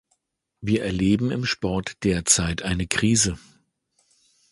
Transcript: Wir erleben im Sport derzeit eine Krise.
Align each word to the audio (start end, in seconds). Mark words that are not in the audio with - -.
Wir 0.61 0.81
erleben 0.83 1.29
im 1.29 1.45
Sport 1.45 2.03
derzeit 2.03 2.63
eine 2.63 2.87
Krise. 2.87 3.37